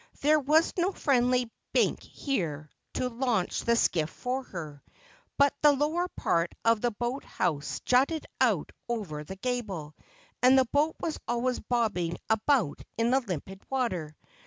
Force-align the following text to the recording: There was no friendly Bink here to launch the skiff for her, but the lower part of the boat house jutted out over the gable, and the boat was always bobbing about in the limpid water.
There 0.21 0.39
was 0.39 0.73
no 0.77 0.91
friendly 0.91 1.51
Bink 1.73 2.01
here 2.01 2.71
to 2.95 3.07
launch 3.07 3.61
the 3.61 3.75
skiff 3.75 4.09
for 4.09 4.41
her, 4.45 4.81
but 5.37 5.53
the 5.61 5.73
lower 5.73 6.07
part 6.07 6.55
of 6.65 6.81
the 6.81 6.89
boat 6.89 7.23
house 7.23 7.81
jutted 7.85 8.25
out 8.39 8.71
over 8.89 9.23
the 9.23 9.35
gable, 9.35 9.93
and 10.41 10.57
the 10.57 10.65
boat 10.65 10.95
was 11.01 11.19
always 11.27 11.59
bobbing 11.59 12.17
about 12.31 12.81
in 12.97 13.11
the 13.11 13.19
limpid 13.19 13.61
water. 13.69 14.17